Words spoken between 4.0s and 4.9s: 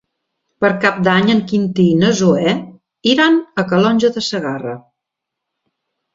de Segarra.